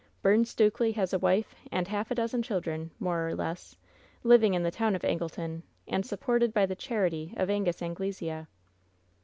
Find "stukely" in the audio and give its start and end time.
0.45-0.93